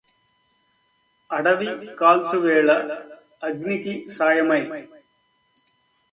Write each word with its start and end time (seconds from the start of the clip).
అడవి 1.29 1.67
గాల్చు 2.01 2.37
వేళ 2.37 2.69
నగ్నికి 3.43 3.93
సాయమై 4.09 4.61